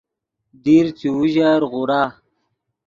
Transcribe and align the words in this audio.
دیر 0.63 0.85
چے 0.99 1.07
اوژر 1.15 1.61
غورا 1.71 2.01